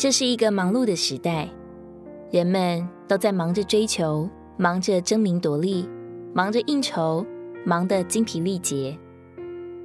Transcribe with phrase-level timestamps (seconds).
[0.00, 1.46] 这是一个忙碌的时代，
[2.30, 4.26] 人们都在忙着追求，
[4.56, 5.86] 忙着争名夺利，
[6.32, 7.22] 忙着应酬，
[7.66, 8.98] 忙得精疲力竭。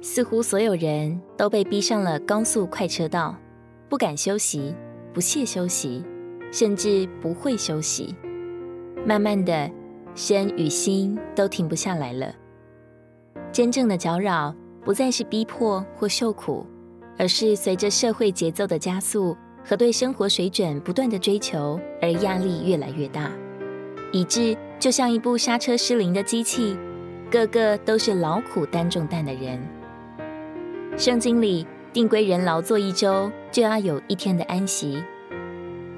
[0.00, 3.36] 似乎所有人都被逼上了高速快车道，
[3.90, 4.74] 不敢休息，
[5.12, 6.02] 不屑休息，
[6.50, 8.16] 甚至不会休息。
[9.04, 9.70] 慢慢的，
[10.14, 12.34] 身与心都停不下来了。
[13.52, 16.64] 真正的搅扰不再是逼迫或受苦，
[17.18, 19.36] 而是随着社会节奏的加速
[19.68, 23.30] 和对生活水准不断的追求而压力越来越大，
[24.12, 26.74] 以致就像一部刹车失灵的机器，
[27.30, 29.60] 个个都是劳苦担重担的人。
[30.96, 35.02] 圣经里定规人劳作一周，就要有一天的安息。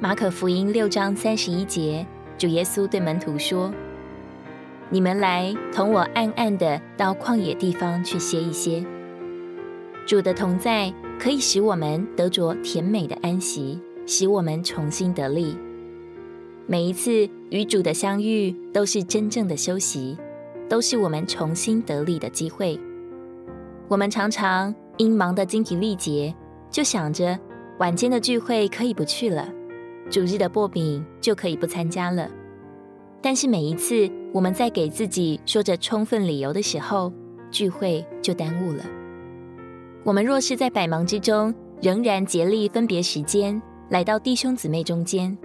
[0.00, 2.04] 马可福音六章三十一节，
[2.36, 3.72] 主耶稣对门徒说
[4.90, 8.84] ：“你们来同我暗暗的到旷野地方去歇一歇。”
[10.08, 15.54] 主的同在可以使我们得着甜美的安息，使我们重新得力。
[16.66, 20.16] 每一次与主的相遇，都是真正的休息，
[20.66, 22.80] 都是我们重新得力的机会。
[23.86, 24.74] 我们常常。
[24.96, 26.34] 因忙得精疲力竭，
[26.70, 27.38] 就想着
[27.78, 29.48] 晚间的聚会可以不去了，
[30.10, 32.30] 主日的擘饼就可以不参加了。
[33.22, 37.10] 但是每一次我们在给自己说着充分理由的时候，
[37.50, 38.84] 聚会就耽误了。
[40.04, 45.36] 我们若是在百忙之中，仍然竭力分别时间来到弟兄姊妹中间，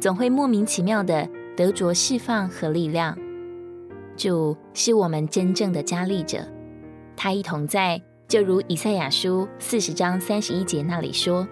[0.00, 3.16] 总会莫名其妙的得着释放和力量。
[4.16, 6.38] 主是我们真正的加力者，
[7.16, 8.00] 他一同在。
[8.26, 11.48] 就如以赛亚书四十章三十一节那里说：“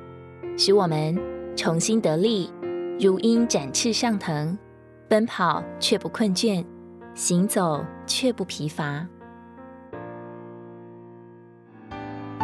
[0.59, 1.19] 使我们
[1.57, 2.53] 重新得力，
[3.01, 4.59] 如鹰展翅上腾，
[5.09, 6.62] 奔跑却不困倦，
[7.15, 9.09] 行走却不疲乏。”